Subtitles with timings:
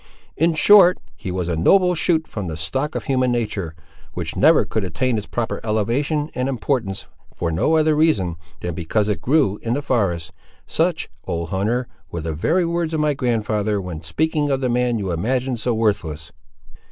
[0.35, 3.75] 'In short, he was a noble shoot from the stock of human nature,
[4.15, 9.07] which never could attain its proper elevation and importance, for no other reason, than because
[9.09, 10.31] it grew in the forest:'
[10.65, 14.97] such, old hunter, were the very words of my grandfather, when speaking of the man
[14.97, 16.31] you imagine so worthless!"